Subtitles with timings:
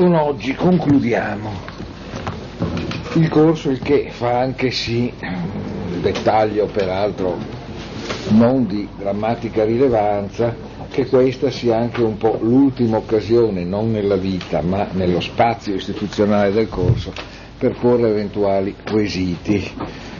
[0.00, 1.50] con oggi concludiamo
[3.16, 5.12] il corso, il che fa anche sì,
[6.00, 7.36] dettaglio peraltro
[8.30, 10.56] non di drammatica rilevanza,
[10.88, 16.50] che questa sia anche un po' l'ultima occasione, non nella vita, ma nello spazio istituzionale
[16.50, 17.12] del corso,
[17.58, 19.70] per porre eventuali quesiti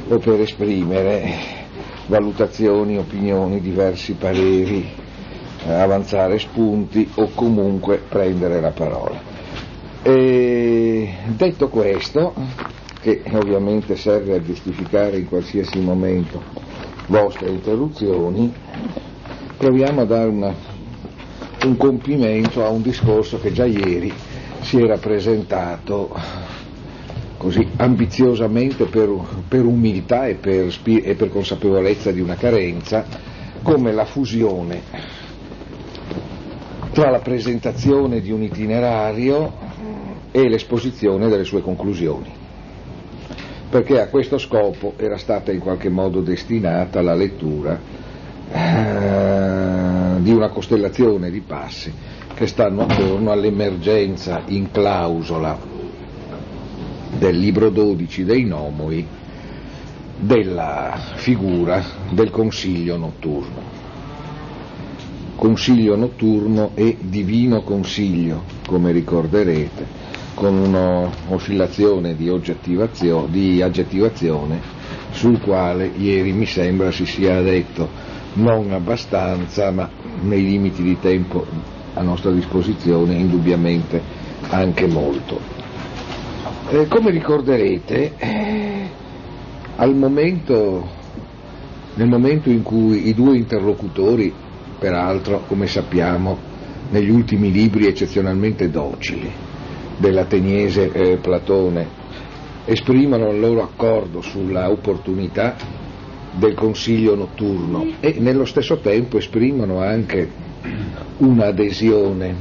[0.09, 1.33] o per esprimere
[2.05, 4.87] valutazioni, opinioni, diversi pareri,
[5.67, 9.30] avanzare spunti o comunque prendere la parola.
[10.03, 12.33] E detto questo,
[13.01, 16.43] che ovviamente serve a giustificare in qualsiasi momento
[17.07, 18.51] vostre interruzioni,
[19.59, 20.55] proviamo a dare una,
[21.65, 24.11] un compimento a un discorso che già ieri
[24.61, 26.15] si era presentato
[27.37, 29.11] così ambiziosamente per,
[29.49, 33.05] per umiltà e per, e per consapevolezza di una carenza,
[33.63, 34.83] come la fusione
[36.93, 39.53] tra la presentazione di un itinerario
[40.33, 42.31] e l'esposizione delle sue conclusioni,
[43.69, 47.79] perché a questo scopo era stata in qualche modo destinata la lettura
[48.53, 51.93] eh, di una costellazione di passi
[52.35, 55.59] che stanno attorno all'emergenza in clausola
[57.19, 59.07] del libro 12 dei Nomoi
[60.19, 63.79] della figura del consiglio notturno.
[65.37, 70.00] Consiglio notturno e divino consiglio, come ricorderete,
[70.41, 72.33] con un'oscillazione di,
[73.29, 74.59] di aggettivazione
[75.11, 77.87] sul quale ieri mi sembra si sia detto
[78.35, 79.87] non abbastanza, ma
[80.23, 81.45] nei limiti di tempo
[81.93, 84.01] a nostra disposizione indubbiamente
[84.49, 85.39] anche molto.
[86.71, 88.91] Eh, come ricorderete, eh,
[89.93, 90.89] momento,
[91.97, 94.33] nel momento in cui i due interlocutori,
[94.79, 96.39] peraltro, come sappiamo,
[96.89, 99.31] negli ultimi libri eccezionalmente docili,
[100.01, 101.99] dell'ateniese eh, Platone
[102.65, 105.57] esprimono il loro accordo sulla opportunità
[106.33, 110.31] del consiglio notturno e nello stesso tempo esprimono anche
[111.19, 112.35] un'adesione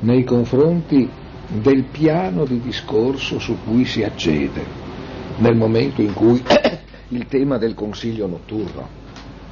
[0.00, 1.08] nei confronti
[1.46, 4.82] del piano di discorso su cui si accede
[5.36, 6.42] nel momento in cui
[7.08, 9.02] il tema del consiglio notturno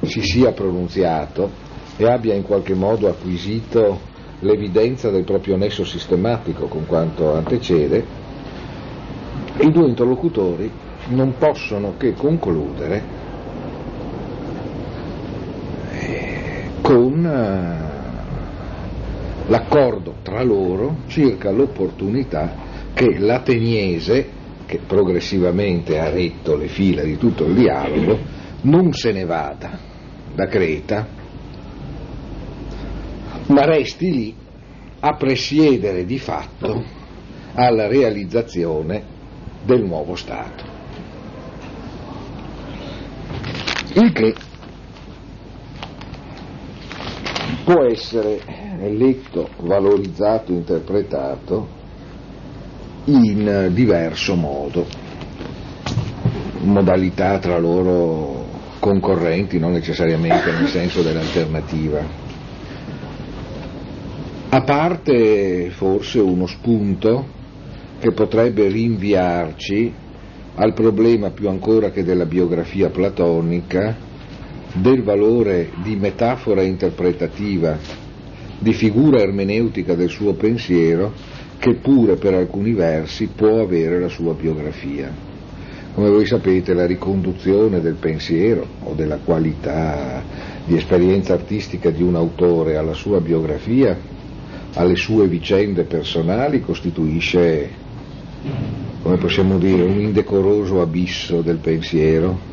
[0.01, 1.49] si sia pronunziato
[1.95, 4.11] e abbia in qualche modo acquisito
[4.43, 8.05] l'evidenza del proprio nesso sistematico con quanto antecede,
[9.59, 10.69] i due interlocutori
[11.09, 13.03] non possono che concludere
[15.91, 17.91] eh, con eh,
[19.47, 27.45] l'accordo tra loro circa l'opportunità che l'ateniese, che progressivamente ha retto le fila di tutto
[27.45, 28.17] il dialogo,
[28.61, 29.77] non se ne vada
[30.33, 31.21] da Creta
[33.47, 34.35] ma resti lì
[34.99, 36.83] a presiedere di fatto
[37.55, 39.03] alla realizzazione
[39.63, 40.71] del nuovo Stato.
[43.95, 44.33] Il che
[47.63, 48.41] può essere
[48.89, 51.81] letto, valorizzato, interpretato
[53.05, 54.87] in diverso modo,
[56.61, 58.47] modalità tra loro
[58.79, 62.22] concorrenti, non necessariamente nel senso dell'alternativa
[64.55, 67.25] a parte forse uno spunto
[67.99, 69.91] che potrebbe rinviarci
[70.53, 73.97] al problema più ancora che della biografia platonica
[74.73, 77.79] del valore di metafora interpretativa,
[78.59, 81.11] di figura ermeneutica del suo pensiero
[81.57, 85.11] che pure per alcuni versi può avere la sua biografia.
[85.95, 90.21] Come voi sapete la riconduzione del pensiero o della qualità
[90.63, 94.12] di esperienza artistica di un autore alla sua biografia
[94.73, 97.69] alle sue vicende personali costituisce,
[99.01, 102.51] come possiamo dire, un indecoroso abisso del pensiero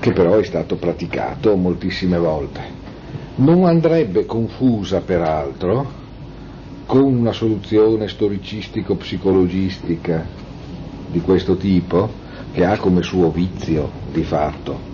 [0.00, 2.82] che però è stato praticato moltissime volte.
[3.36, 6.02] Non andrebbe confusa peraltro
[6.86, 10.26] con una soluzione storicistico-psicologistica
[11.10, 12.10] di questo tipo
[12.52, 14.92] che ha come suo vizio di fatto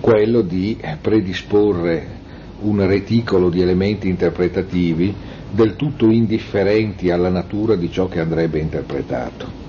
[0.00, 2.20] quello di predisporre
[2.62, 5.14] un reticolo di elementi interpretativi
[5.50, 9.60] del tutto indifferenti alla natura di ciò che andrebbe interpretato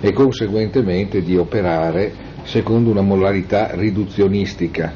[0.00, 4.92] e conseguentemente di operare secondo una modalità riduzionistica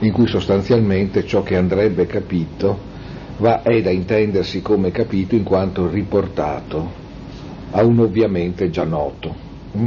[0.00, 2.90] in cui sostanzialmente ciò che andrebbe capito
[3.38, 7.00] va, è da intendersi come capito in quanto riportato
[7.70, 9.34] a un ovviamente già noto,
[9.72, 9.86] hm?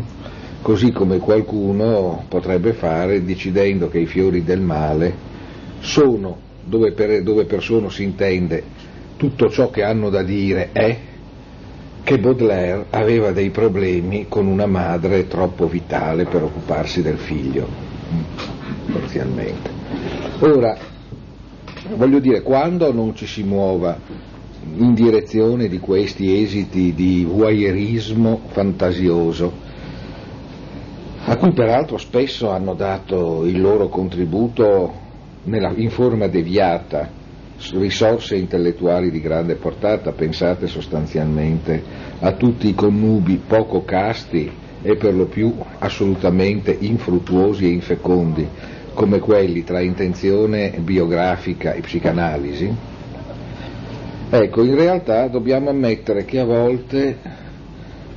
[0.61, 5.33] così come qualcuno potrebbe fare decidendo che i fiori del male
[5.79, 8.63] sono dove per, dove per sono si intende
[9.17, 10.99] tutto ciò che hanno da dire è,
[12.03, 17.67] che Baudelaire aveva dei problemi con una madre troppo vitale per occuparsi del figlio,
[18.91, 19.71] parzialmente.
[20.39, 20.77] Ora,
[21.95, 23.97] voglio dire, quando non ci si muova
[24.77, 29.63] in direzione di questi esiti di voyeurismo fantasioso,
[31.25, 35.03] a cui peraltro spesso hanno dato il loro contributo
[35.45, 37.23] nella, in forma deviata
[37.73, 41.81] risorse intellettuali di grande portata, pensate sostanzialmente
[42.19, 44.51] a tutti i connubi poco casti
[44.81, 48.47] e per lo più assolutamente infruttuosi e infecondi,
[48.93, 52.73] come quelli tra intenzione biografica e psicanalisi?
[54.29, 57.17] Ecco, in realtà dobbiamo ammettere che a volte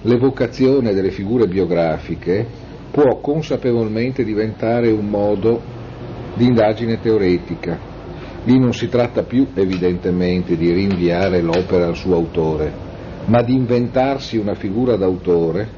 [0.02, 2.46] l'evocazione delle figure biografiche
[2.90, 5.76] può consapevolmente diventare un modo
[6.38, 7.96] di indagine teoretica,
[8.49, 12.73] Lì non si tratta più evidentemente di rinviare l'opera al suo autore,
[13.26, 15.69] ma di inventarsi una figura d'autore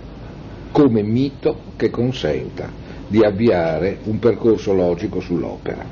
[0.70, 2.70] come mito che consenta
[3.08, 5.84] di avviare un percorso logico sull'opera.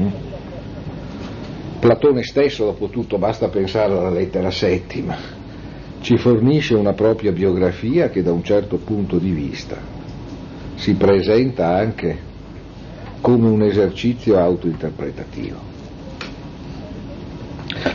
[0.00, 0.08] Mm?
[1.78, 5.16] Platone stesso, dopo tutto, basta pensare alla lettera settima,
[6.00, 9.76] ci fornisce una propria biografia che da un certo punto di vista
[10.74, 12.29] si presenta anche
[13.20, 15.68] come un esercizio autointerpretativo.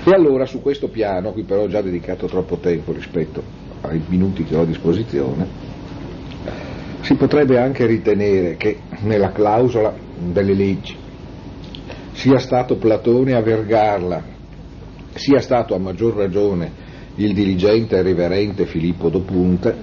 [0.03, 3.41] E allora su questo piano, a cui però ho già dedicato troppo tempo rispetto
[3.81, 5.47] ai minuti che ho a disposizione,
[7.01, 10.95] si potrebbe anche ritenere che nella clausola delle leggi
[12.13, 14.23] sia stato Platone a vergarla,
[15.13, 16.83] sia stato a maggior ragione
[17.15, 19.75] il diligente e riverente Filippo Dopunte,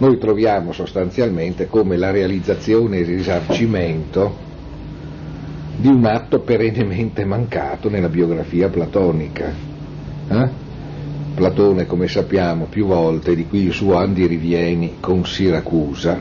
[0.00, 4.48] noi troviamo sostanzialmente come la realizzazione e il risarcimento
[5.76, 9.52] di un atto perennemente mancato nella biografia platonica.
[10.28, 10.48] Eh?
[11.34, 16.18] Platone, come sappiamo, più volte, di qui il suo Andi Rivieni con Siracusa,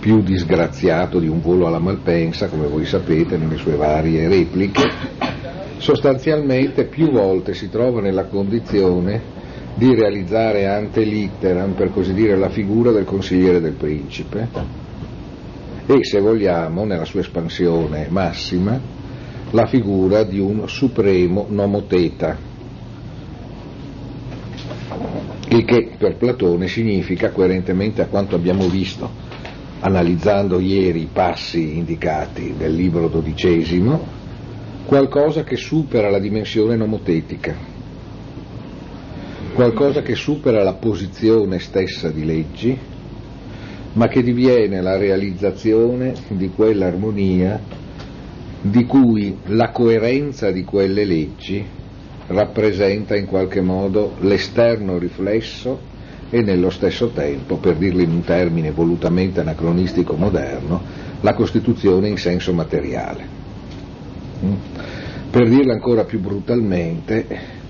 [0.00, 4.82] più disgraziato di un volo alla Malpensa, come voi sapete, nelle sue varie repliche,
[5.78, 9.41] sostanzialmente più volte si trova nella condizione
[9.74, 14.48] di realizzare ante litteram, per così dire, la figura del consigliere del principe.
[15.86, 18.78] E, se vogliamo, nella sua espansione massima,
[19.50, 22.50] la figura di un supremo nomoteta,
[25.48, 29.30] il che per Platone significa, coerentemente a quanto abbiamo visto
[29.80, 34.20] analizzando ieri i passi indicati del libro dodicesimo,
[34.86, 37.71] qualcosa che supera la dimensione nomotetica
[39.54, 42.78] qualcosa che supera la posizione stessa di leggi,
[43.94, 47.60] ma che diviene la realizzazione di quell'armonia
[48.62, 51.64] di cui la coerenza di quelle leggi
[52.28, 55.90] rappresenta in qualche modo l'esterno riflesso
[56.30, 60.80] e nello stesso tempo, per dirlo in un termine volutamente anacronistico moderno,
[61.20, 63.40] la Costituzione in senso materiale.
[64.42, 64.54] Mm?
[65.30, 67.60] Per dirlo ancora più brutalmente,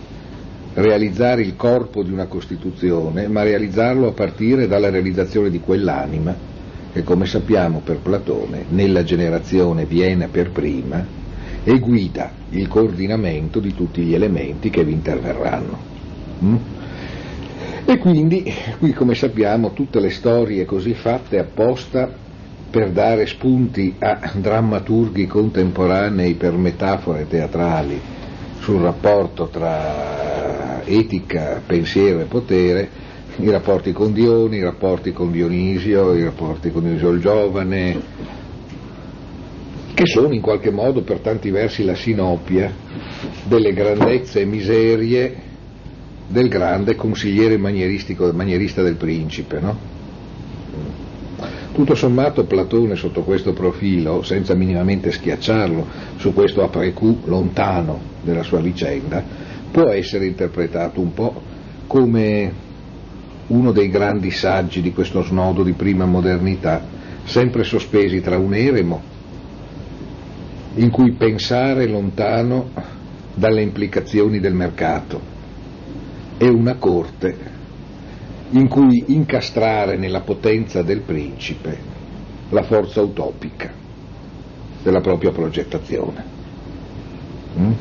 [0.74, 6.34] realizzare il corpo di una Costituzione, ma realizzarlo a partire dalla realizzazione di quell'anima
[6.92, 11.04] che, come sappiamo per Platone, nella generazione viene per prima
[11.64, 15.78] e guida il coordinamento di tutti gli elementi che vi interverranno.
[16.44, 16.56] Mm?
[17.84, 22.10] E quindi, qui come sappiamo, tutte le storie così fatte apposta
[22.70, 28.00] per dare spunti a drammaturghi contemporanei per metafore teatrali
[28.60, 30.21] sul rapporto tra
[30.84, 32.88] etica, pensiero e potere,
[33.36, 38.00] i rapporti con Dione, i rapporti con Dionisio, i rapporti con Dionisio il Giovane,
[39.94, 42.72] che sono in qualche modo per tanti versi la sinopia
[43.44, 45.36] delle grandezze e miserie
[46.28, 49.60] del grande consigliere manierista del principe.
[49.60, 49.90] No?
[51.72, 55.86] Tutto sommato Platone sotto questo profilo, senza minimamente schiacciarlo
[56.16, 59.24] su questo après-coup lontano della sua vicenda,
[59.72, 61.42] può essere interpretato un po'
[61.88, 62.52] come
[63.48, 66.84] uno dei grandi saggi di questo snodo di prima modernità,
[67.24, 69.02] sempre sospesi tra un eremo,
[70.74, 72.70] in cui pensare lontano
[73.34, 75.20] dalle implicazioni del mercato,
[76.38, 77.50] e una corte
[78.50, 81.90] in cui incastrare nella potenza del principe
[82.50, 83.72] la forza utopica
[84.82, 86.24] della propria progettazione.
[87.58, 87.72] Mm?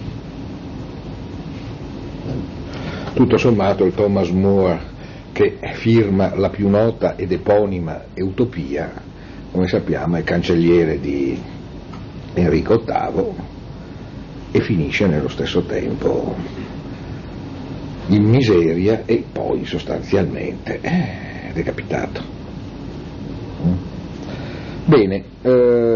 [3.13, 4.79] Tutto sommato il Thomas More
[5.33, 8.91] che firma la più nota ed eponima Utopia,
[9.51, 11.39] come sappiamo è cancelliere di
[12.33, 13.33] Enrico VIII
[14.51, 16.35] e finisce nello stesso tempo
[18.07, 22.21] in miseria e poi sostanzialmente eh, decapitato.
[23.65, 23.73] Mm.
[24.85, 25.90] Bene, eh,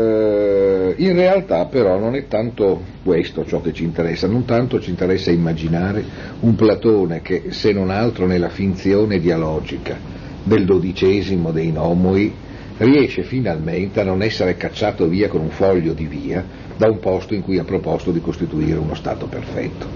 [0.98, 5.32] in realtà però non è tanto questo ciò che ci interessa, non tanto ci interessa
[5.32, 6.04] immaginare
[6.42, 9.98] un Platone che se non altro nella finzione dialogica
[10.44, 12.34] del dodicesimo dei Nomoi
[12.78, 16.44] riesce finalmente a non essere cacciato via con un foglio di via
[16.78, 19.88] da un posto in cui ha proposto di costituire uno Stato perfetto.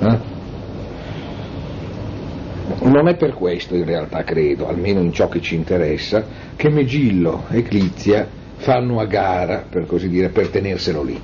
[0.00, 0.34] Eh?
[2.82, 7.44] Non è per questo in realtà, credo, almeno in ciò che ci interessa, che Megillo
[7.48, 8.28] e Clizia
[8.66, 11.20] fanno a gara, per così dire, per tenerselo lì.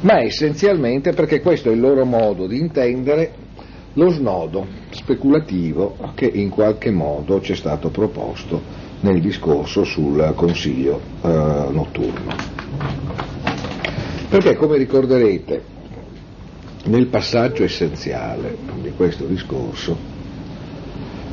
[0.00, 3.32] Ma essenzialmente perché questo è il loro modo di intendere
[3.94, 8.60] lo snodo speculativo che in qualche modo ci è stato proposto
[9.00, 11.28] nel discorso sul consiglio eh,
[11.70, 12.34] notturno.
[14.28, 15.62] Perché come ricorderete
[16.84, 19.96] nel passaggio essenziale di questo discorso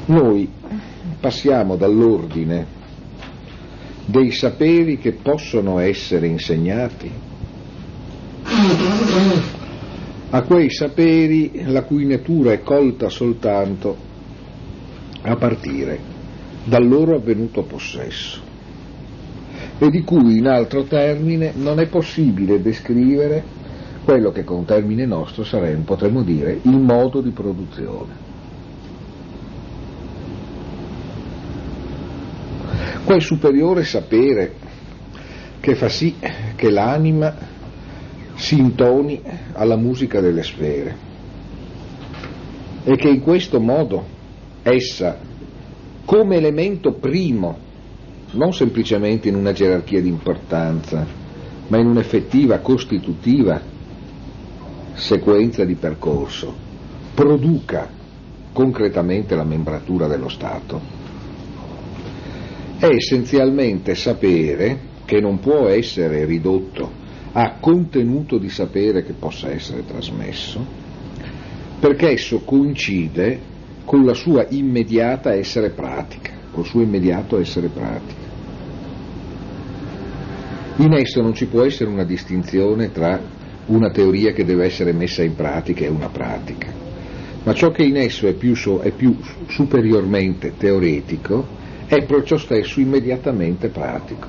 [0.06, 0.50] noi
[1.20, 2.80] passiamo dall'ordine
[4.06, 7.12] dei saperi che possono essere insegnati
[10.30, 13.98] a quei saperi la cui natura è colta soltanto
[15.24, 16.00] a partire
[16.64, 18.42] dal loro avvenuto possesso
[19.78, 23.44] e di cui in altro termine non è possibile descrivere
[24.04, 28.30] quello che con termine nostro saremmo, potremmo dire, il modo di produzione.
[33.12, 34.54] Quel superiore sapere
[35.60, 36.16] che fa sì
[36.56, 37.36] che l'anima
[38.36, 40.96] si intoni alla musica delle sfere
[42.86, 44.06] e che in questo modo
[44.64, 45.20] essa,
[46.06, 47.58] come elemento primo,
[48.32, 51.06] non semplicemente in una gerarchia di importanza,
[51.68, 53.62] ma in un'effettiva costitutiva
[54.94, 56.56] sequenza di percorso,
[57.14, 57.90] produca
[58.54, 61.01] concretamente la membratura dello Stato,
[62.82, 66.90] è essenzialmente sapere che non può essere ridotto
[67.34, 70.66] ha contenuto di sapere che possa essere trasmesso,
[71.80, 73.40] perché esso coincide
[73.86, 78.30] con la sua immediata essere pratica, col suo immediato essere pratica.
[80.78, 83.22] In esso non ci può essere una distinzione tra
[83.68, 86.74] una teoria che deve essere messa in pratica e una pratica,
[87.44, 89.16] ma ciò che in esso è più, so, è più
[89.48, 91.60] superiormente teoretico
[91.92, 94.26] è per ciò stesso immediatamente pratico.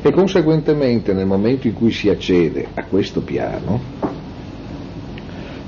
[0.00, 3.80] E conseguentemente nel momento in cui si accede a questo piano,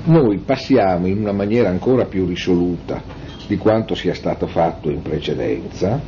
[0.05, 3.03] noi passiamo in una maniera ancora più risoluta
[3.45, 5.99] di quanto sia stato fatto in precedenza,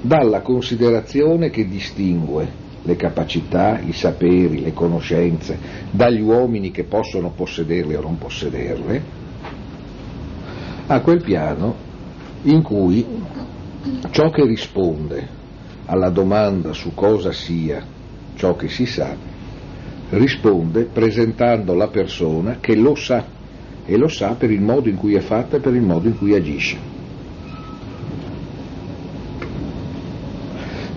[0.00, 2.48] dalla considerazione che distingue
[2.82, 5.56] le capacità, i saperi, le conoscenze
[5.92, 9.02] dagli uomini che possono possederle o non possederle,
[10.88, 11.90] a quel piano
[12.42, 13.06] in cui
[14.10, 15.28] ciò che risponde
[15.86, 17.84] alla domanda su cosa sia
[18.34, 19.14] ciò che si sa,
[20.10, 23.24] risponde presentando la persona che lo sa
[23.84, 26.16] e lo sa per il modo in cui è fatta e per il modo in
[26.16, 26.90] cui agisce.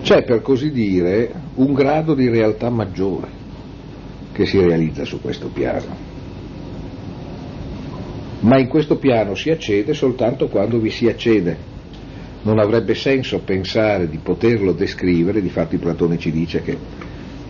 [0.02, 3.28] C'è per così dire un grado di realtà maggiore
[4.32, 6.05] che si realizza su questo piano.
[8.46, 11.74] Ma in questo piano si accede soltanto quando vi si accede
[12.42, 16.78] non avrebbe senso pensare di poterlo descrivere, difatti Platone ci dice che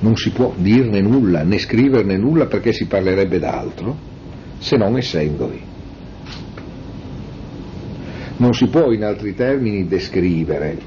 [0.01, 3.95] non si può dirne nulla né scriverne nulla perché si parlerebbe d'altro,
[4.57, 5.61] se non essendovi.
[8.39, 10.79] Non si può in altri termini descrivere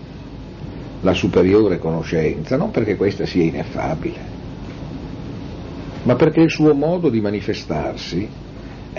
[1.02, 4.20] la superiore conoscenza, non perché questa sia ineffabile,
[6.02, 8.48] ma perché il suo modo di manifestarsi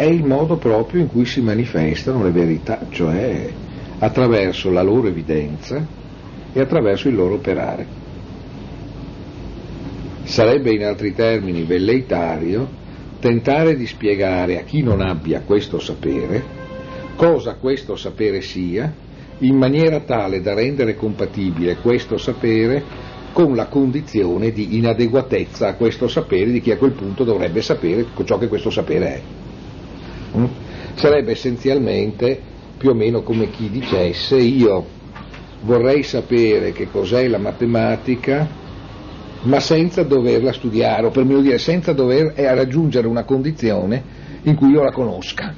[0.00, 3.52] è il modo proprio in cui si manifestano le verità, cioè
[3.98, 5.86] attraverso la loro evidenza
[6.54, 7.86] e attraverso il loro operare.
[10.22, 12.66] Sarebbe in altri termini velleitario
[13.20, 16.58] tentare di spiegare a chi non abbia questo sapere
[17.16, 18.90] cosa questo sapere sia
[19.40, 22.82] in maniera tale da rendere compatibile questo sapere
[23.34, 28.06] con la condizione di inadeguatezza a questo sapere di chi a quel punto dovrebbe sapere
[28.24, 29.22] ciò che questo sapere è.
[30.36, 30.44] Mm?
[30.94, 32.40] Sarebbe essenzialmente
[32.76, 34.86] più o meno come chi dicesse io
[35.62, 38.48] vorrei sapere che cos'è la matematica
[39.42, 44.02] ma senza doverla studiare o per meglio dire senza dover eh, raggiungere una condizione
[44.42, 45.54] in cui io la conosca.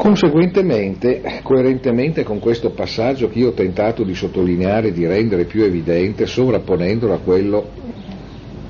[0.00, 6.24] Conseguentemente, coerentemente con questo passaggio che io ho tentato di sottolineare di rendere più evidente,
[6.24, 7.68] sovrapponendolo a quello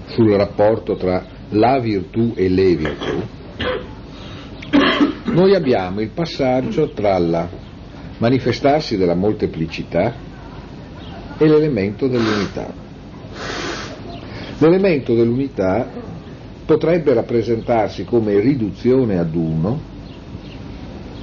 [0.06, 3.22] sul rapporto tra la virtù e le virtù,
[5.26, 7.48] noi abbiamo il passaggio tra il
[8.18, 10.12] manifestarsi della molteplicità
[11.38, 12.74] e l'elemento dell'unità.
[14.58, 15.88] L'elemento dell'unità
[16.66, 19.89] potrebbe rappresentarsi come riduzione ad uno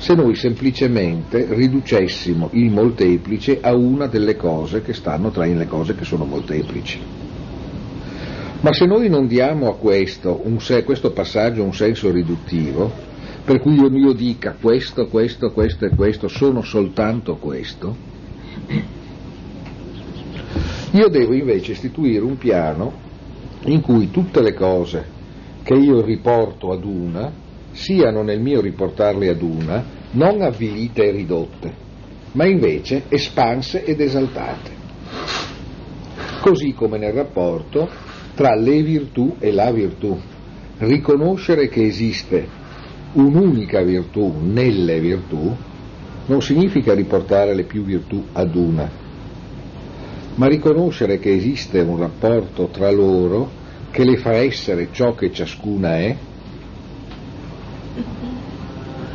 [0.07, 5.95] se noi semplicemente riducessimo il molteplice a una delle cose che stanno tra le cose
[5.95, 6.97] che sono molteplici.
[8.61, 12.89] Ma se noi non diamo a questo, un, questo passaggio un senso riduttivo,
[13.43, 17.93] per cui io, io dica questo, questo, questo e questo, sono soltanto questo,
[20.91, 22.93] io devo invece istituire un piano
[23.65, 25.05] in cui tutte le cose
[25.63, 27.29] che io riporto ad una
[27.73, 31.73] siano nel mio riportarle ad una non avvilite e ridotte,
[32.33, 34.71] ma invece espanse ed esaltate.
[36.41, 37.89] Così come nel rapporto
[38.37, 40.15] tra le virtù e la virtù.
[40.77, 42.47] Riconoscere che esiste
[43.13, 45.55] un'unica virtù nelle virtù
[46.27, 48.87] non significa riportare le più virtù ad una,
[50.35, 53.49] ma riconoscere che esiste un rapporto tra loro
[53.89, 56.15] che le fa essere ciò che ciascuna è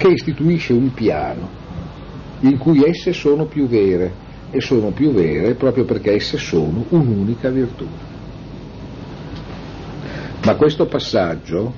[0.03, 1.49] che istituisce un piano
[2.41, 4.13] in cui esse sono più vere
[4.51, 7.87] e sono più vere proprio perché esse sono un'unica virtù.
[10.45, 11.73] Ma questo passaggio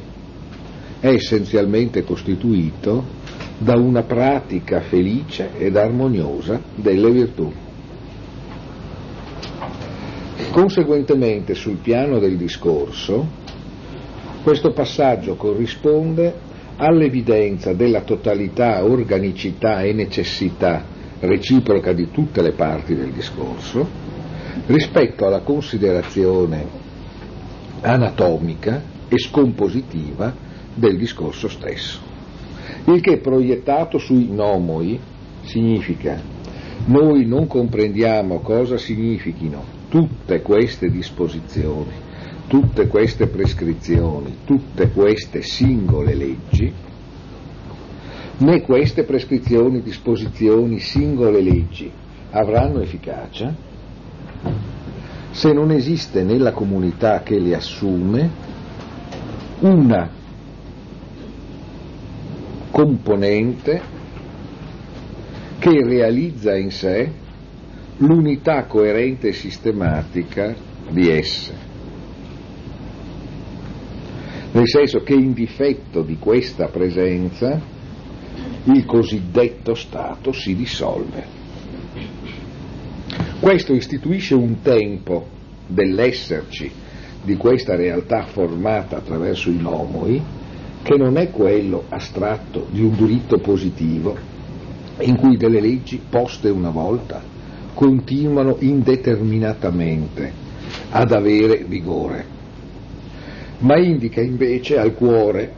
[1.01, 3.05] è essenzialmente costituito
[3.59, 7.53] da una pratica felice ed armoniosa delle virtù.
[10.51, 13.29] Conseguentemente sul piano del discorso,
[14.43, 16.44] questo passaggio corrisponde
[16.77, 20.85] all'evidenza della totalità, organicità e necessità
[21.21, 23.89] reciproca di tutte le parti del discorso,
[24.67, 26.67] rispetto alla considerazione
[27.81, 30.35] anatomica e scompositiva
[30.75, 32.01] del discorso stesso.
[32.87, 35.01] Il che proiettato sui nomoi
[35.43, 36.21] significa
[36.87, 42.04] noi non comprendiamo cosa significhino tutte queste disposizioni
[42.47, 46.73] tutte queste prescrizioni, tutte queste singole leggi,
[48.39, 51.91] né queste prescrizioni, disposizioni, singole leggi
[52.31, 53.55] avranno efficacia
[55.31, 58.31] se non esiste nella comunità che le assume
[59.61, 60.11] una
[62.71, 63.81] componente
[65.59, 67.11] che realizza in sé
[67.99, 70.55] l'unità coerente e sistematica
[70.89, 71.64] di esse
[74.55, 77.61] nel senso che in difetto di questa presenza
[78.65, 81.43] il cosiddetto Stato si dissolve.
[83.41, 85.27] Questo istituisce un tempo
[85.67, 86.71] dell'esserci
[87.25, 90.23] di questa realtà formata attraverso i nomoi
[90.83, 94.17] che non è quello astratto di un diritto positivo
[95.01, 97.21] in cui delle leggi poste una volta
[97.75, 100.33] continuano indeterminatamente
[100.91, 102.34] ad avere vigore
[103.65, 105.53] ma indica invece al cuore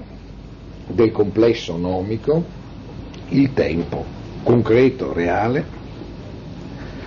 [0.88, 2.44] del complesso nomico
[3.30, 4.04] il tempo
[4.44, 5.64] concreto, reale,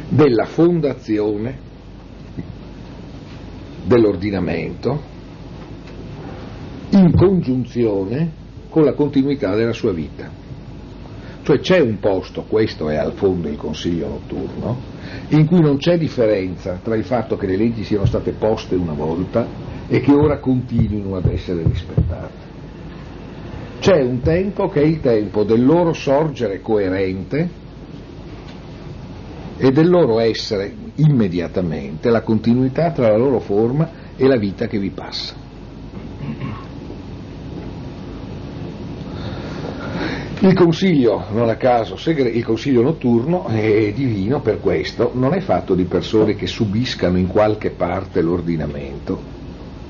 [0.10, 1.68] della fondazione
[3.86, 5.02] dell'ordinamento
[6.90, 8.32] in congiunzione
[8.70, 10.30] con la continuità della sua vita.
[11.44, 14.78] Cioè c'è un posto, questo è al fondo il consiglio notturno,
[15.30, 18.94] in cui non c'è differenza tra il fatto che le leggi siano state poste una
[18.94, 22.48] volta e che ora continuino ad essere rispettate.
[23.80, 27.50] C'è un tempo che è il tempo del loro sorgere coerente
[29.58, 34.78] e del loro essere immediatamente la continuità tra la loro forma e la vita che
[34.78, 35.36] vi passa.
[40.42, 45.76] Il consiglio, non a caso, il consiglio notturno è divino per questo, non è fatto
[45.76, 49.29] di persone che subiscano in qualche parte l'ordinamento,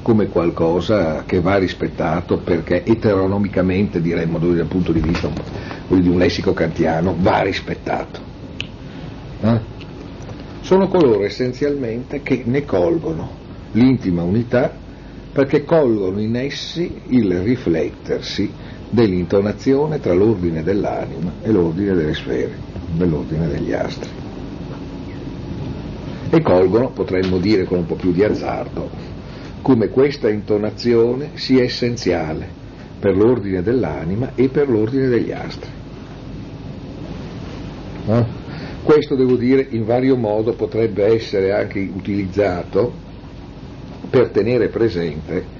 [0.10, 5.30] come qualcosa che va rispettato perché eteronomicamente, diremmo dal punto di vista
[5.88, 8.20] di un lessico kantiano, va rispettato.
[9.42, 9.60] Eh?
[10.62, 13.30] Sono coloro essenzialmente che ne colgono
[13.74, 14.74] l'intima unità
[15.32, 18.52] perché colgono in essi il riflettersi
[18.90, 22.58] dell'intonazione tra l'ordine dell'anima e l'ordine delle sfere,
[22.94, 24.10] dell'ordine degli astri.
[26.32, 29.09] E colgono, potremmo dire con un po' più di azzardo,
[29.62, 32.48] come questa intonazione sia essenziale
[33.00, 35.70] per l'ordine dell'anima e per l'ordine degli astri.
[38.08, 38.26] Eh?
[38.84, 42.92] Questo, devo dire, in vario modo potrebbe essere anche utilizzato
[44.10, 45.58] per tenere presente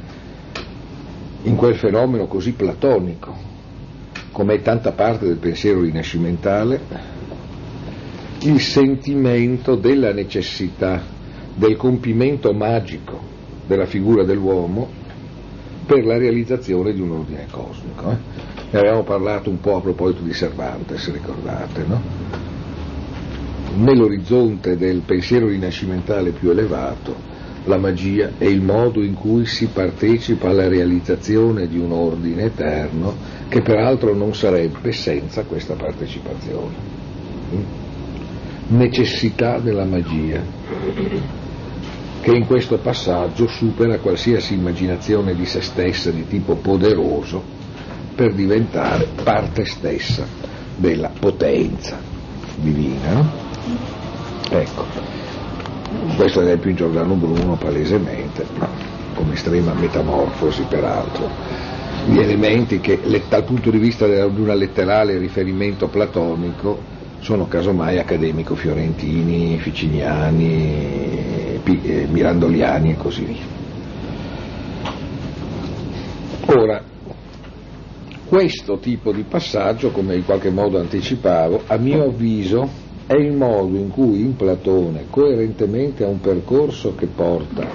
[1.44, 3.36] in quel fenomeno così platonico,
[4.32, 6.80] come è tanta parte del pensiero rinascimentale,
[8.42, 11.02] il sentimento della necessità
[11.54, 13.29] del compimento magico
[13.70, 14.90] della figura dell'uomo
[15.86, 18.10] per la realizzazione di un ordine cosmico.
[18.10, 18.18] Eh?
[18.72, 22.02] Ne avevamo parlato un po' a proposito di Cervantes, ricordate, no?
[23.76, 27.16] Nell'orizzonte del pensiero rinascimentale più elevato,
[27.66, 33.16] la magia è il modo in cui si partecipa alla realizzazione di un ordine eterno
[33.48, 36.74] che peraltro non sarebbe senza questa partecipazione.
[38.70, 40.42] Necessità della magia,
[42.22, 47.42] che in questo passaggio supera qualsiasi immaginazione di se stessa di tipo poderoso
[48.16, 50.26] per diventare parte stessa
[50.76, 51.98] della potenza
[52.56, 53.48] divina.
[54.50, 54.86] Ecco,
[56.18, 58.46] questo esempio in Giordano Bruno palesemente,
[59.14, 61.30] con estrema metamorfosi peraltro,
[62.08, 69.58] gli elementi che dal punto di vista di una letterale riferimento platonico sono casomai accademico-fiorentini,
[69.60, 73.58] ficiniani, eh, mirandoliani e così via.
[76.46, 76.84] Ora,
[78.28, 83.76] questo tipo di passaggio, come in qualche modo anticipavo, a mio avviso è il modo
[83.76, 87.68] in cui in Platone, coerentemente a un percorso che porta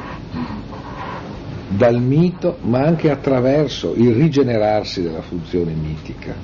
[1.69, 6.35] dal mito, ma anche attraverso il rigenerarsi della funzione mitica,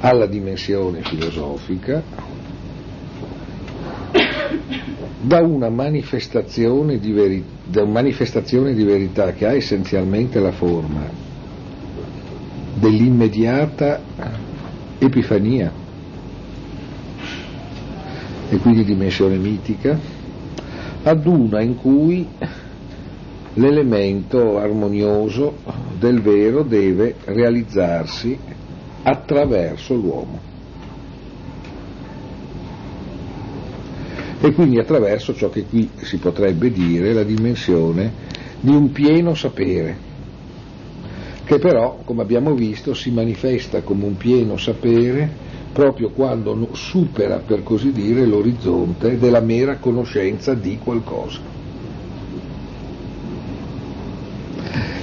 [0.00, 2.02] alla dimensione filosofica,
[5.20, 11.08] da una manifestazione di, veri- da manifestazione di verità che ha essenzialmente la forma
[12.74, 14.00] dell'immediata
[14.98, 15.72] epifania
[18.48, 19.98] e quindi dimensione mitica,
[21.04, 22.28] ad una in cui
[23.54, 25.58] l'elemento armonioso
[25.98, 28.38] del vero deve realizzarsi
[29.02, 30.49] attraverso l'uomo.
[34.42, 38.10] E quindi attraverso ciò che qui si potrebbe dire la dimensione
[38.60, 40.08] di un pieno sapere,
[41.44, 47.62] che però, come abbiamo visto, si manifesta come un pieno sapere proprio quando supera, per
[47.62, 51.40] così dire, l'orizzonte della mera conoscenza di qualcosa.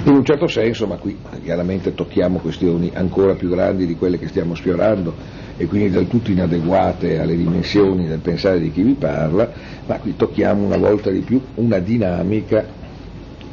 [0.05, 4.29] In un certo senso, ma qui chiaramente tocchiamo questioni ancora più grandi di quelle che
[4.29, 5.15] stiamo sfiorando
[5.57, 9.51] e quindi del tutto inadeguate alle dimensioni del pensare di chi vi parla,
[9.85, 12.65] ma qui tocchiamo una volta di più una dinamica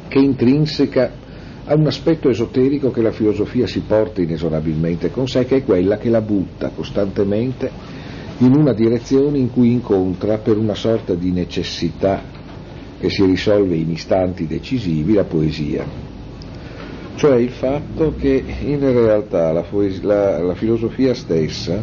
[0.07, 1.23] che intrinseca
[1.65, 5.97] ha un aspetto esoterico che la filosofia si porta inesorabilmente con sé, che è quella
[5.97, 7.71] che la butta costantemente
[8.39, 12.23] in una direzione in cui incontra per una sorta di necessità
[12.99, 15.85] che si risolve in istanti decisivi la poesia.
[17.15, 19.65] Cioè il fatto che in realtà la,
[20.01, 21.81] la, la filosofia stessa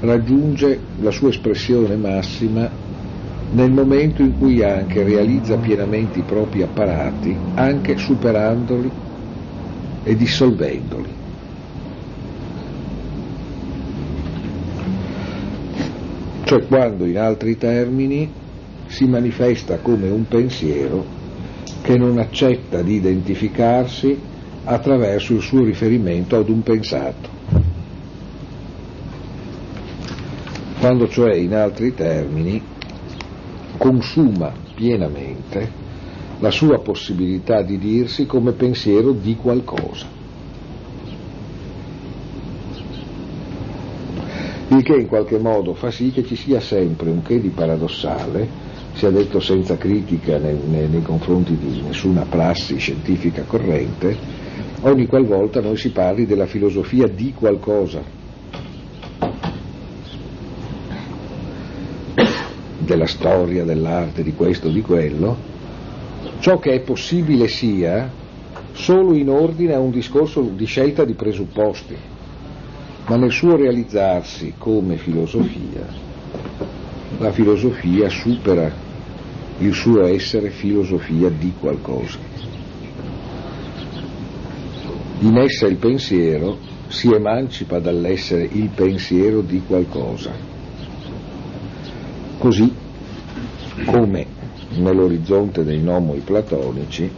[0.00, 2.70] raggiunge la sua espressione massima
[3.52, 8.92] nel momento in cui anche realizza pienamente i propri apparati, anche superandoli
[10.04, 11.08] e dissolvendoli.
[16.44, 18.30] Cioè quando in altri termini
[18.86, 21.15] si manifesta come un pensiero
[21.86, 24.20] che non accetta di identificarsi
[24.64, 27.28] attraverso il suo riferimento ad un pensato.
[30.80, 32.60] Quando cioè in altri termini
[33.78, 35.70] consuma pienamente
[36.40, 40.06] la sua possibilità di dirsi come pensiero di qualcosa.
[44.70, 48.74] Il che in qualche modo fa sì che ci sia sempre un che di paradossale,
[48.96, 54.16] sia detto senza critica nei, nei, nei confronti di nessuna prassi scientifica corrente,
[54.80, 58.02] ogni qualvolta noi si parli della filosofia di qualcosa,
[62.78, 65.36] della storia, dell'arte, di questo, di quello,
[66.38, 68.10] ciò che è possibile sia
[68.72, 71.96] solo in ordine a un discorso di scelta di presupposti,
[73.08, 75.86] ma nel suo realizzarsi come filosofia,
[77.18, 78.84] la filosofia supera
[79.58, 82.18] il suo essere filosofia di qualcosa.
[85.20, 90.32] In essa il pensiero si emancipa dall'essere il pensiero di qualcosa
[92.38, 92.72] Così
[93.86, 94.26] come
[94.76, 97.10] nell'orizzonte dei nomoi platonici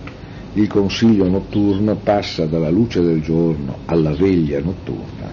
[0.55, 5.31] il consiglio notturno passa dalla luce del giorno alla veglia notturna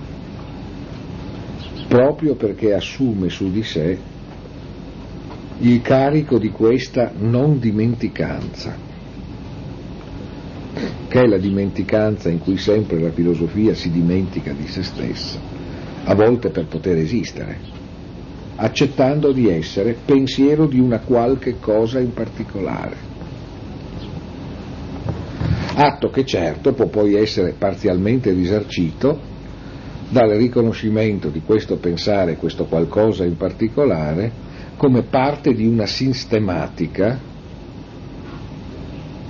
[1.88, 3.98] proprio perché assume su di sé
[5.60, 8.76] il carico di questa non dimenticanza,
[11.08, 15.40] che è la dimenticanza in cui sempre la filosofia si dimentica di se stessa,
[16.04, 17.58] a volte per poter esistere,
[18.58, 23.14] accettando di essere pensiero di una qualche cosa in particolare.
[25.78, 29.34] Atto che certo può poi essere parzialmente risarcito
[30.10, 34.44] dal riconoscimento di questo pensare, questo qualcosa in particolare,
[34.78, 37.20] come parte di una sistematica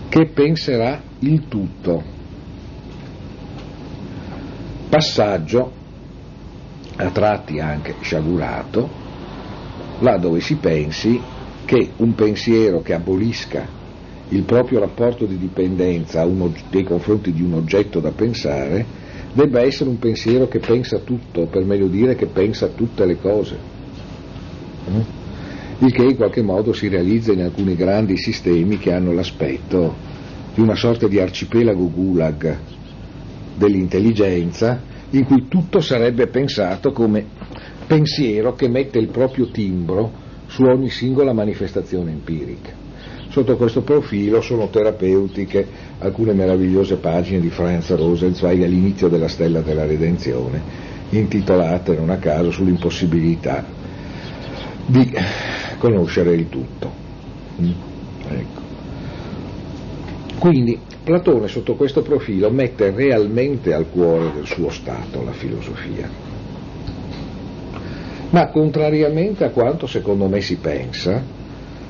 [0.10, 2.04] che penserà il tutto.
[4.90, 5.72] Passaggio,
[6.96, 8.90] a tratti anche sciagurato,
[10.00, 11.22] là dove si pensi
[11.66, 13.68] che un pensiero che abolisca
[14.30, 19.04] il proprio rapporto di dipendenza nei confronti di un oggetto da pensare
[19.34, 23.58] debba essere un pensiero che pensa tutto, per meglio dire che pensa tutte le cose.
[25.80, 29.94] Il che in qualche modo si realizza in alcuni grandi sistemi che hanno l'aspetto
[30.54, 32.58] di una sorta di arcipelago gulag
[33.56, 37.26] dell'intelligenza in cui tutto sarebbe pensato come
[37.88, 42.72] pensiero che mette il proprio timbro su ogni singola manifestazione empirica.
[43.28, 45.68] Sotto questo profilo sono terapeutiche
[46.00, 50.62] alcune meravigliose pagine di Franz Rosenzweig all'inizio della Stella della Redenzione,
[51.10, 53.84] intitolate non a caso sull'impossibilità
[54.86, 55.12] di
[55.78, 56.92] conoscere il tutto.
[57.62, 57.72] Mm?
[58.30, 58.62] Ecco.
[60.40, 66.10] Quindi Platone sotto questo profilo mette realmente al cuore del suo stato la filosofia.
[68.32, 71.24] Ma contrariamente a quanto secondo me si pensa,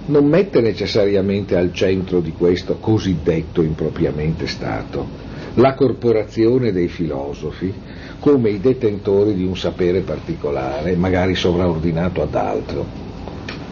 [0.07, 5.23] non mette necessariamente al centro di questo cosiddetto impropriamente Stato
[5.55, 7.73] la corporazione dei filosofi
[8.19, 12.85] come i detentori di un sapere particolare, magari sovraordinato ad altro,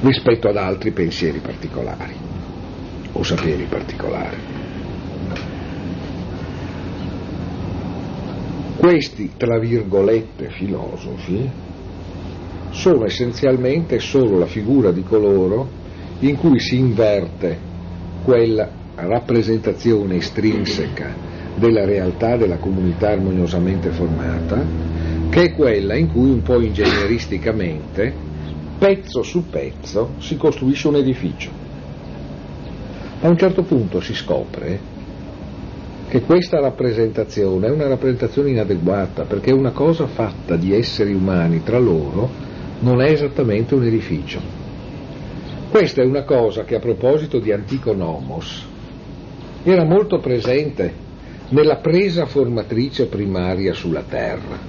[0.04, 2.14] rispetto ad altri pensieri particolari
[3.14, 4.38] o saperi particolari.
[8.78, 11.50] Questi, tra virgolette, filosofi
[12.72, 15.70] sono essenzialmente solo la figura di coloro
[16.20, 17.58] in cui si inverte
[18.24, 21.16] quella rappresentazione estrinseca
[21.56, 24.66] della realtà della comunità armoniosamente formata,
[25.30, 28.32] che è quella in cui un po' ingegneristicamente
[28.78, 31.50] pezzo su pezzo si costruisce un edificio.
[33.22, 34.92] A un certo punto si scopre
[36.10, 41.80] che questa rappresentazione è una rappresentazione inadeguata, perché una cosa fatta di esseri umani tra
[41.80, 42.30] loro
[42.82, 44.40] non è esattamente un edificio.
[45.72, 48.64] Questa è una cosa che a proposito di antico nomos
[49.64, 50.94] era molto presente
[51.50, 54.60] nella presa formatrice primaria sulla terra,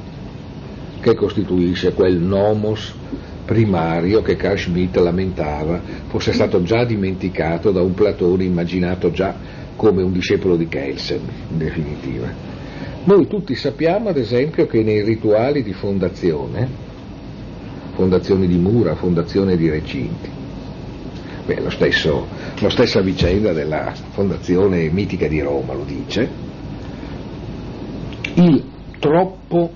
[1.01, 2.95] che costituisce quel nomos
[3.45, 9.35] primario che Carl Schmitt lamentava fosse stato già dimenticato da un Platone immaginato già
[9.77, 12.33] come un discepolo di Kelsen, in definitiva.
[13.05, 16.67] Noi tutti sappiamo, ad esempio, che nei rituali di fondazione,
[17.95, 20.31] fondazione di mura, fondazione di recinti,
[21.45, 22.27] beh, lo stesso,
[22.61, 26.31] la stessa vicenda della fondazione mitica di Roma lo dice,
[28.35, 28.65] il
[28.99, 29.71] troppo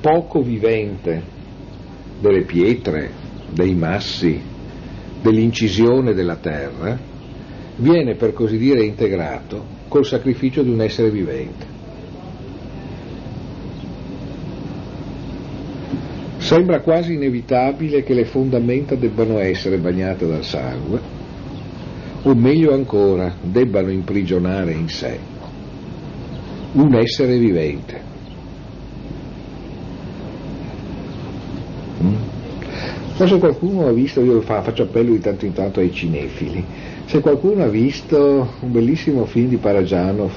[0.00, 1.34] poco vivente
[2.20, 3.10] delle pietre,
[3.50, 4.40] dei massi,
[5.20, 6.98] dell'incisione della terra,
[7.76, 11.74] viene per così dire integrato col sacrificio di un essere vivente.
[16.38, 21.00] Sembra quasi inevitabile che le fondamenta debbano essere bagnate dal sangue,
[22.22, 25.18] o meglio ancora, debbano imprigionare in sé
[26.72, 28.14] un essere vivente.
[33.18, 36.62] Ma se qualcuno ha visto, io faccio appello di tanto in tanto ai cinefili,
[37.06, 40.32] se qualcuno ha visto un bellissimo film di Paragianov,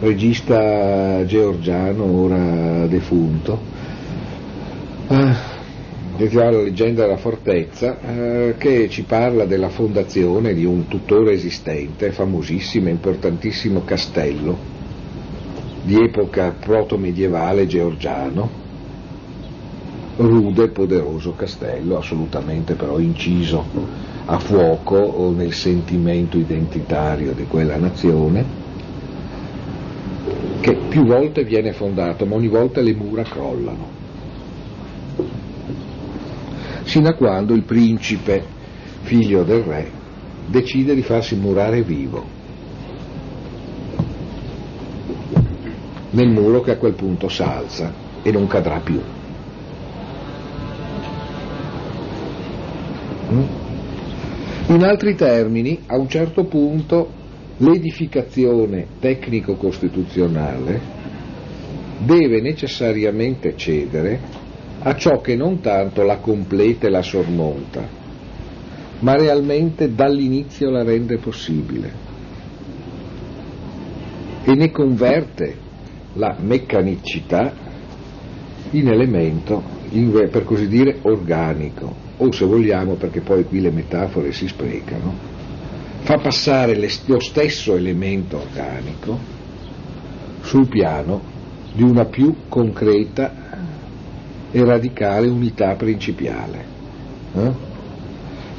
[0.00, 3.60] regista georgiano, ora defunto,
[5.08, 5.56] eh,
[6.32, 12.88] La leggenda della fortezza, eh, che ci parla della fondazione di un tuttora esistente, famosissimo,
[12.88, 14.58] importantissimo castello
[15.84, 18.50] di epoca proto-medievale georgiano,
[20.18, 23.64] rude poderoso castello, assolutamente però inciso
[24.24, 28.44] a fuoco nel sentimento identitario di quella nazione,
[30.60, 33.96] che più volte viene fondato, ma ogni volta le mura crollano.
[36.82, 38.44] Sino a quando il principe,
[39.02, 39.90] figlio del re,
[40.46, 42.36] decide di farsi murare vivo
[46.10, 49.00] nel muro che a quel punto s'alza e non cadrà più.
[54.70, 57.10] In altri termini, a un certo punto
[57.56, 60.80] l'edificazione tecnico-costituzionale
[62.04, 64.20] deve necessariamente cedere
[64.80, 67.88] a ciò che non tanto la completa e la sormonta,
[68.98, 71.92] ma realmente dall'inizio la rende possibile
[74.44, 75.56] e ne converte
[76.12, 77.54] la meccanicità
[78.72, 84.32] in elemento, in, per così dire, organico o se vogliamo, perché poi qui le metafore
[84.32, 85.14] si sprecano,
[86.00, 86.76] fa passare
[87.06, 89.18] lo stesso elemento organico
[90.42, 91.20] sul piano
[91.72, 93.46] di una più concreta
[94.50, 96.64] e radicale unità principiale.
[97.34, 97.66] Eh?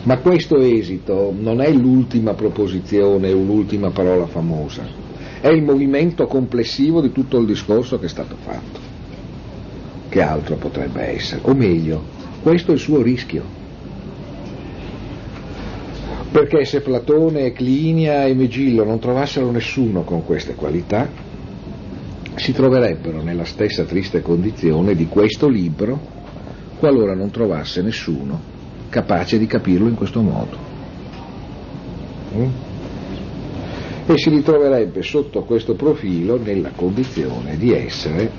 [0.03, 4.83] Ma questo esito non è l'ultima proposizione o l'ultima parola famosa,
[5.41, 8.87] è il movimento complessivo di tutto il discorso che è stato fatto.
[10.07, 11.41] Che altro potrebbe essere?
[11.43, 13.43] O meglio, questo è il suo rischio.
[16.31, 21.09] Perché se Platone, Clinia e Megillo non trovassero nessuno con queste qualità,
[22.35, 26.17] si troverebbero nella stessa triste condizione di questo libro
[26.79, 28.57] qualora non trovasse nessuno
[28.89, 30.57] capace di capirlo in questo modo.
[32.35, 32.47] Mm?
[34.07, 38.31] E si ritroverebbe sotto questo profilo nella condizione di essere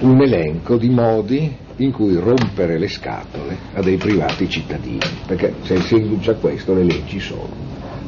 [0.00, 5.80] un elenco di modi in cui rompere le scatole a dei privati cittadini, perché se
[5.80, 7.48] si induce a questo le leggi sono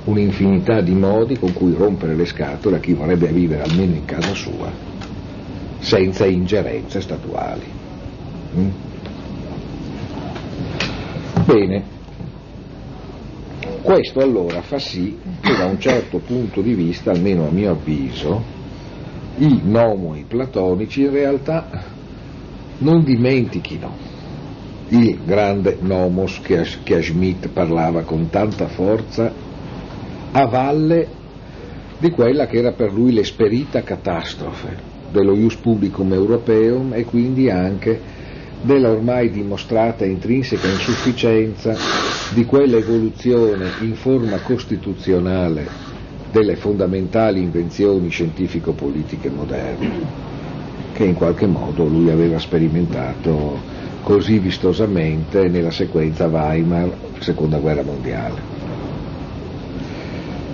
[0.05, 4.35] un'infinità di modi con cui rompere le scatole a chi vorrebbe vivere almeno in casa
[4.35, 4.71] sua,
[5.79, 7.67] senza ingerenze statuali.
[8.57, 8.69] Mm?
[11.45, 11.83] Bene,
[13.83, 18.57] questo allora fa sì che da un certo punto di vista, almeno a mio avviso,
[19.39, 21.69] i nomoi platonici in realtà
[22.79, 24.07] non dimentichino.
[24.89, 29.33] Il grande nomos che a, che a Schmidt parlava con tanta forza
[30.33, 31.09] a valle
[31.99, 38.01] di quella che era per lui l'esperita catastrofe dello ius publicum europeum e quindi anche
[38.63, 41.77] della ormai dimostrata intrinseca insufficienza
[42.35, 45.88] di quell'evoluzione in forma costituzionale
[46.31, 50.27] delle fondamentali invenzioni scientifico-politiche moderne,
[50.93, 53.59] che in qualche modo lui aveva sperimentato
[54.03, 58.57] così vistosamente nella sequenza Weimar, seconda guerra mondiale.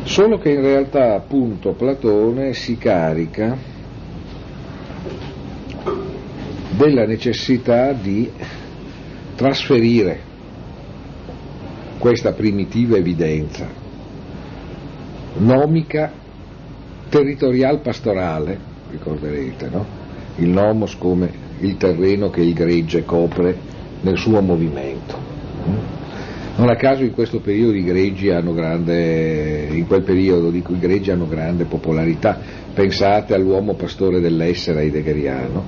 [0.05, 3.57] Solo che in realtà appunto Platone si carica
[6.71, 8.31] della necessità di
[9.35, 10.21] trasferire
[11.99, 13.83] questa primitiva evidenza
[15.37, 16.13] nomica
[17.09, 18.59] territorial pastorale,
[18.91, 19.87] ricorderete, no?
[20.37, 23.57] Il nomos come il terreno che il gregge copre
[24.01, 25.33] nel suo movimento.
[26.57, 30.79] Non a caso in questo periodo i greggi hanno grande, in quel periodo dico, i
[30.79, 32.39] greggi hanno grande popolarità.
[32.73, 35.65] Pensate all'uomo pastore dell'essere heideggeriano,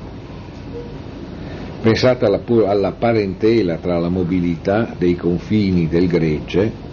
[1.83, 6.85] pensate alla, alla parentela tra la mobilità dei confini del gregge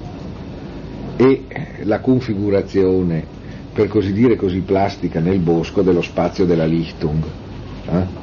[1.24, 3.26] e la configurazione,
[3.74, 7.24] per così dire così plastica, nel bosco dello spazio della Lichtung,
[7.90, 8.22] eh?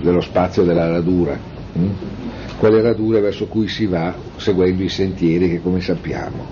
[0.00, 1.38] dello spazio della radura.
[1.72, 1.88] Hm?
[2.60, 6.44] quelle radure verso cui si va seguendo i sentieri che come sappiamo,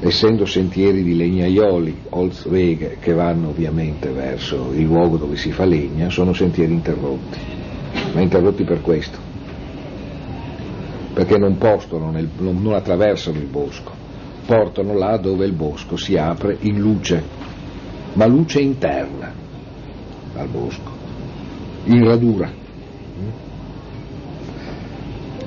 [0.00, 6.10] essendo sentieri di legnaioli, Holzwege, che vanno ovviamente verso il luogo dove si fa legna,
[6.10, 7.38] sono sentieri interrotti,
[8.12, 9.16] ma interrotti per questo,
[11.14, 11.56] perché non,
[12.12, 13.90] nel, non, non attraversano il bosco,
[14.44, 17.22] portano là dove il bosco si apre in luce,
[18.14, 19.32] ma luce interna
[20.34, 20.90] al bosco,
[21.84, 22.60] in radura.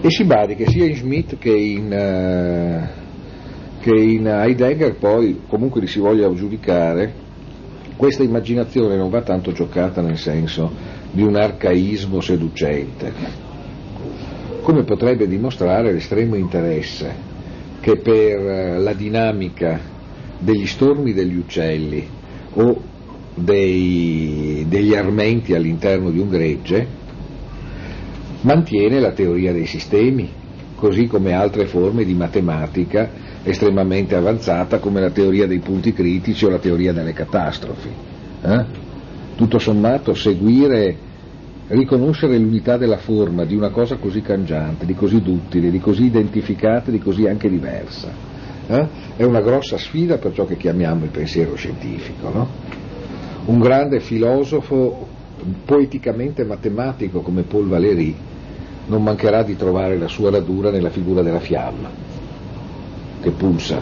[0.01, 5.81] E si badi che sia in Schmidt che in, uh, che in Heidegger poi comunque
[5.81, 7.23] li si voglia giudicare,
[7.95, 10.71] questa immaginazione non va tanto giocata nel senso
[11.11, 13.11] di un arcaismo seducente,
[14.61, 17.24] come potrebbe dimostrare l'estremo interesse
[17.85, 19.79] che per eh, la dinamica
[20.39, 22.03] degli stormi degli uccelli
[22.53, 22.81] o
[23.35, 26.87] dei, degli armenti all'interno di un gregge
[28.41, 30.27] mantiene la teoria dei sistemi,
[30.73, 33.07] così come altre forme di matematica
[33.43, 37.89] estremamente avanzata come la teoria dei punti critici o la teoria delle catastrofi.
[38.41, 38.65] Eh?
[39.35, 40.97] Tutto sommato seguire,
[41.67, 46.91] riconoscere l'unità della forma di una cosa così cangiante, di così duttile, di così identificata,
[46.91, 48.11] di così anche diversa,
[48.67, 48.87] eh?
[49.15, 52.29] è una grossa sfida per ciò che chiamiamo il pensiero scientifico.
[52.29, 52.47] No?
[53.45, 55.07] Un grande filosofo
[55.65, 58.15] poeticamente matematico come Paul Valéry
[58.87, 61.89] non mancherà di trovare la sua radura nella figura della fiamma.
[63.21, 63.81] che pulsa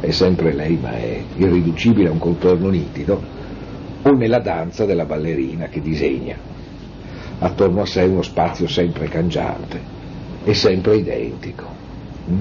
[0.00, 3.22] è sempre lei ma è irriducibile a un contorno nitido,
[4.02, 6.50] o nella danza della ballerina che disegna
[7.40, 9.80] attorno a sé uno spazio sempre cangiante
[10.44, 11.66] e sempre identico.
[12.30, 12.40] Mm?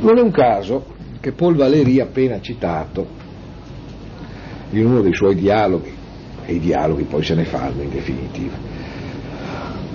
[0.00, 0.86] Non è un caso
[1.20, 3.06] che Paul Valéry appena citato
[4.70, 5.92] in uno dei suoi dialoghi,
[6.46, 8.56] e i dialoghi poi se ne fanno in definitiva,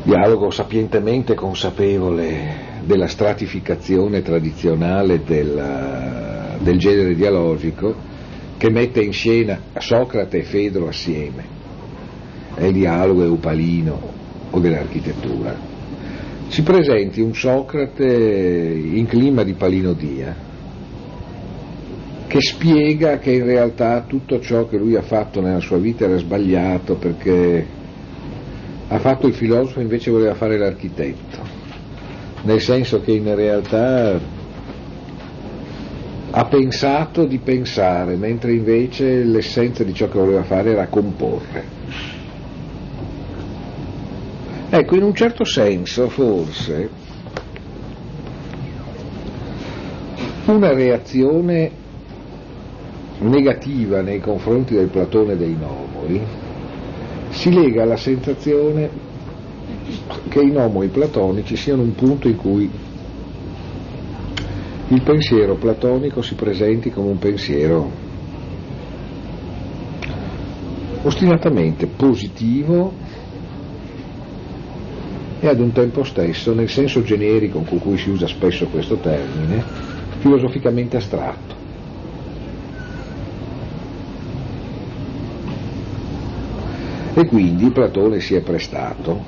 [0.04, 8.14] dialogo sapientemente consapevole della stratificazione tradizionale del, del genere dialogico
[8.58, 11.44] che mette in scena Socrate e Fedro assieme,
[12.56, 14.14] è il dialogo eupalino
[14.50, 15.74] o dell'architettura.
[16.48, 20.36] Si presenti un Socrate in clima di palinodia,
[22.28, 26.18] che spiega che in realtà tutto ciò che lui ha fatto nella sua vita era
[26.18, 27.66] sbagliato perché
[28.88, 31.40] ha fatto il filosofo e invece voleva fare l'architetto,
[32.44, 34.20] nel senso che in realtà
[36.38, 41.64] ha pensato di pensare, mentre invece l'essenza di ciò che voleva fare era comporre.
[44.70, 46.90] Ecco, in un certo senso forse
[50.48, 51.72] una reazione
[53.20, 56.22] negativa nei confronti del Platone dei Nomoi
[57.30, 58.90] si lega alla sensazione
[60.28, 62.70] che i nomoi platonici siano un punto in cui
[64.96, 67.92] il pensiero platonico si presenti come un pensiero
[71.02, 72.94] ostinatamente positivo
[75.42, 79.62] e ad un tempo stesso, nel senso generico con cui si usa spesso questo termine,
[80.20, 81.54] filosoficamente astratto.
[87.16, 89.24] E quindi Platone si è prestato,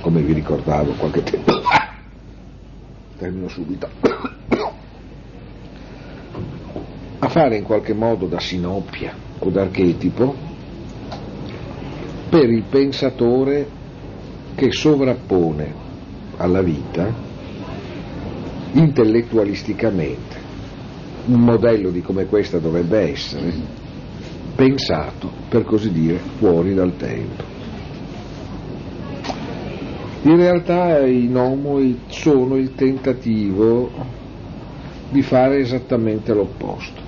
[0.00, 1.92] come vi ricordavo qualche tempo fa,
[3.18, 3.88] termino subito,
[7.30, 10.34] fare in qualche modo da sinopia o d'archetipo
[12.28, 13.68] per il pensatore
[14.56, 15.74] che sovrappone
[16.36, 17.12] alla vita
[18.72, 20.38] intellettualisticamente
[21.26, 23.52] un modello di come questa dovrebbe essere
[24.56, 27.44] pensato, per così dire, fuori dal tempo.
[30.22, 33.90] In realtà i nomoi sono il tentativo
[35.10, 36.99] di fare esattamente l'opposto.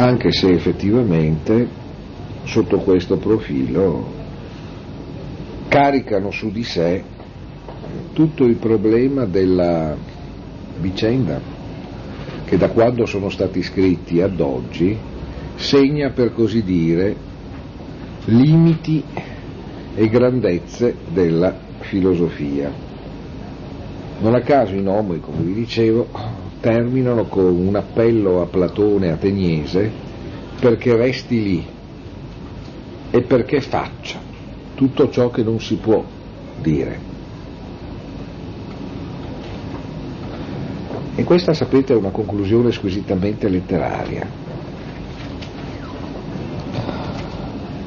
[0.00, 1.68] Anche se effettivamente
[2.44, 4.06] sotto questo profilo
[5.68, 7.04] caricano su di sé
[8.14, 9.94] tutto il problema della
[10.78, 11.38] vicenda
[12.46, 14.96] che da quando sono stati scritti ad oggi
[15.56, 17.14] segna per così dire
[18.24, 19.04] limiti
[19.96, 22.72] e grandezze della filosofia.
[24.22, 26.08] Non a caso i nomoi, come vi dicevo,
[26.60, 29.90] terminano con un appello a Platone ateniese
[30.60, 31.66] perché resti lì
[33.10, 34.20] e perché faccia
[34.74, 36.04] tutto ciò che non si può
[36.60, 37.08] dire.
[41.16, 44.26] E questa, sapete, è una conclusione squisitamente letteraria.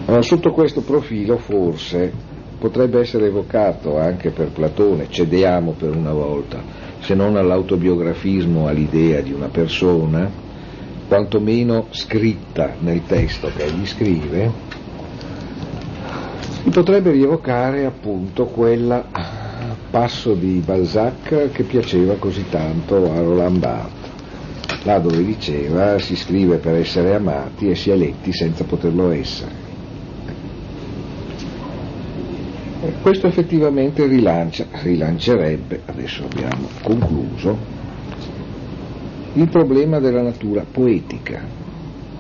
[0.06, 2.12] Allora, sotto questo profilo, forse,
[2.60, 6.62] potrebbe essere evocato anche per Platone, cediamo per una volta,
[7.04, 10.32] se non all'autobiografismo, all'idea di una persona,
[11.08, 14.52] quantomeno scritta nel testo che egli scrive,
[16.64, 19.06] si potrebbe rievocare appunto quella
[19.90, 26.58] passo di Balzac che piaceva così tanto a Roland Barthes, là dove diceva si scrive
[26.58, 29.63] per essere amati e si è letti senza poterlo essere.
[33.02, 37.58] Questo effettivamente rilancia, rilancerebbe, adesso abbiamo concluso,
[39.34, 41.42] il problema della natura poetica,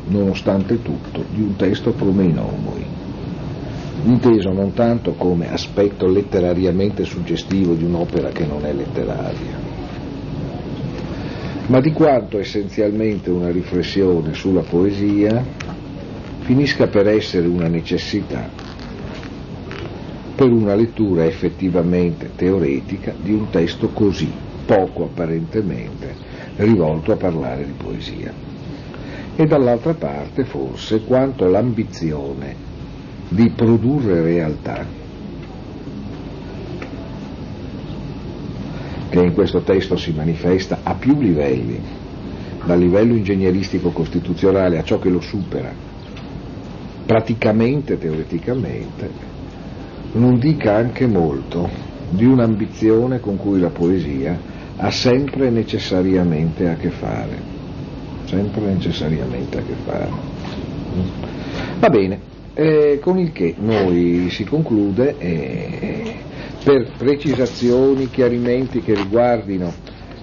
[0.08, 2.86] nonostante tutto, di un testo come i Nomoi
[4.06, 9.58] inteso non tanto come aspetto letterariamente suggestivo di un'opera che non è letteraria,
[11.68, 15.46] ma di quanto essenzialmente una riflessione sulla poesia
[16.40, 18.63] finisca per essere una necessità
[20.36, 24.32] per una lettura effettivamente teoretica di un testo così
[24.66, 26.16] poco apparentemente
[26.56, 28.34] rivolto a parlare di poesia.
[29.36, 32.56] E dall'altra parte forse quanto l'ambizione
[33.30, 34.86] di produrre realtà,
[39.10, 41.82] che in questo testo si manifesta a più livelli,
[42.66, 45.72] dal livello ingegneristico costituzionale a ciò che lo supera,
[47.06, 49.33] praticamente, teoreticamente,
[50.14, 51.70] non dica anche molto
[52.10, 54.38] di un'ambizione con cui la poesia
[54.78, 57.42] ha sempre necessariamente a che fare,
[58.26, 60.10] sempre necessariamente a che fare.
[61.80, 62.20] Va bene,
[62.54, 66.16] eh, con il che noi si conclude eh,
[66.64, 69.74] per precisazioni, chiarimenti che riguardino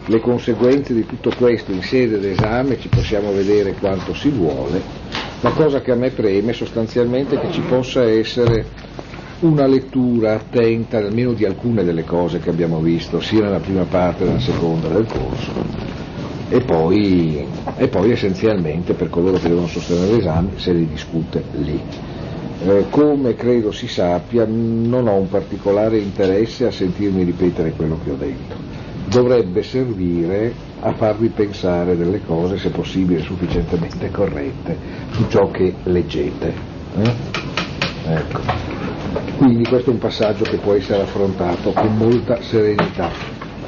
[0.06, 4.80] le conseguenze di tutto questo in sede d'esame ci possiamo vedere quanto si vuole,
[5.40, 8.64] la cosa che a me preme sostanzialmente è che ci possa essere
[9.40, 14.18] una lettura attenta almeno di alcune delle cose che abbiamo visto sia nella prima parte
[14.18, 15.52] che nella seconda del corso
[16.50, 21.80] e poi, e poi essenzialmente per coloro che devono sostenere l'esame se li discute lì.
[22.62, 28.10] Eh, come credo si sappia non ho un particolare interesse a sentirmi ripetere quello che
[28.10, 28.56] ho detto,
[29.08, 34.76] dovrebbe servire a farvi pensare delle cose, se possibile sufficientemente corrette,
[35.12, 36.52] su ciò che leggete.
[36.96, 37.12] Eh?
[38.06, 38.69] Ecco.
[39.40, 43.08] Quindi questo è un passaggio che può essere affrontato con molta serenità.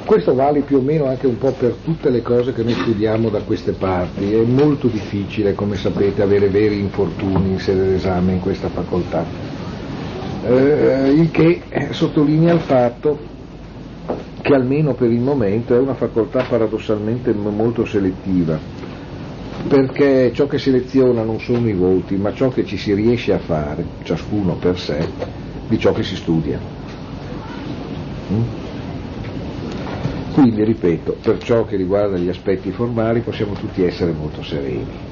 [0.05, 3.31] Questo vale più o meno anche un po' per tutte le cose che noi studiamo
[3.31, 4.35] da queste parti.
[4.35, 9.25] È molto difficile, come sapete, avere veri infortuni in sede d'esame in questa facoltà.
[10.45, 13.19] Eh, il che sottolinea il fatto
[14.43, 18.59] che almeno per il momento è una facoltà paradossalmente molto selettiva,
[19.69, 23.39] perché ciò che seleziona non sono i voti, ma ciò che ci si riesce a
[23.39, 25.41] fare, ciascuno per sé,
[25.73, 26.61] di ciò che si studia.
[28.31, 28.43] Mm?
[30.35, 35.11] Quindi, ripeto, per ciò che riguarda gli aspetti formali possiamo tutti essere molto sereni.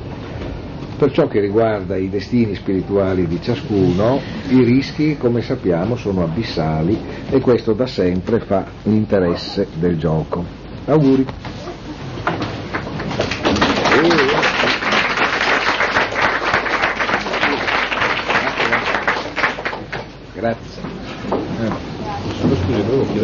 [0.98, 6.98] Per ciò che riguarda i destini spirituali di ciascuno, i rischi, come sappiamo, sono abissali
[7.30, 10.44] e questo da sempre fa l'interesse del gioco.
[10.84, 11.24] Auguri.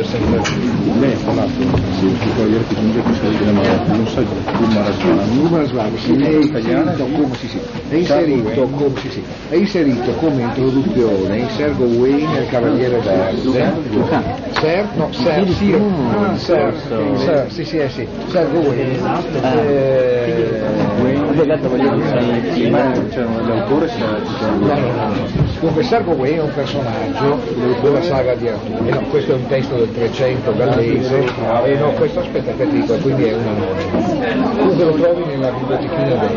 [0.06, 0.40] Sempre,
[0.98, 5.40] lei ha parlato del cavaliere che qui sei della Marocco, non sa Kumaraswamy.
[5.40, 10.42] Kumaraswamy, sì, è inserito come, sì, sì, è inserito come, sì, sì, è inserito come
[10.42, 13.74] introduzione in Sergo Wayne nel Cavaliere Verde.
[14.60, 18.98] Ser, no, Ser, sì, ah, Ser, sì, sì, eh, sì, Sergo Wayne.
[19.42, 20.56] Eh,
[21.36, 21.76] legato
[23.46, 23.88] l'autore
[25.60, 27.40] Dunque Sergo Wayne è un personaggio
[27.80, 31.24] della saga di Arturo, no, questo è un testo del 300 gallese,
[31.64, 34.54] e no, questo aspetta che dico, quindi è un anonimo.
[34.56, 36.36] Comunque lo trovi nella bibliotechina del.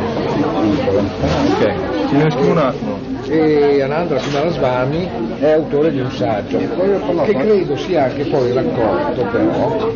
[1.52, 7.78] Ok, ci ne un attimo e Anandra Kumaraswamy è autore di un saggio che credo
[7.78, 9.92] sia anche poi raccolto però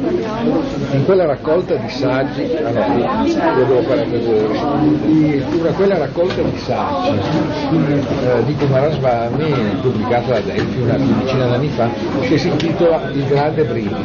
[0.92, 6.58] in quella raccolta di saggi ah no, io devo fare vedere in quella raccolta di
[6.60, 7.20] saggi
[8.24, 11.90] eh, di Kumaraswamy pubblicata da Delphi una quindicina d'anni fa
[12.22, 13.96] che si intitola Il grande brivido.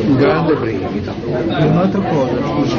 [0.00, 1.12] Il grande brivido.
[1.24, 2.76] Un'altra cosa scusi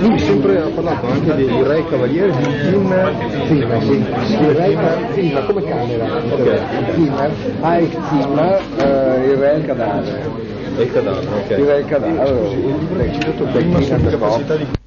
[0.00, 2.44] lui sempre ha parlato anche dei re cavalieri di
[2.78, 3.12] Zimmer,
[3.48, 3.92] Zimmer, sì,
[4.34, 4.76] il re
[5.14, 6.22] Zimmer, come camera?
[6.30, 6.60] Ok.
[6.94, 10.30] Zimmer, Ike Zimmer, eh, il re il cadavere.
[10.78, 11.50] Il cadavere, ok.
[11.50, 12.50] Il re il cadavere,
[14.60, 14.78] il